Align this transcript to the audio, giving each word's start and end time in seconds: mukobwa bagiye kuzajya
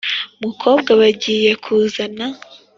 mukobwa 0.43 0.89
bagiye 1.01 1.51
kuzajya 1.63 2.25